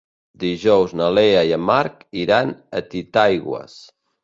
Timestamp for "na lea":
1.01-1.43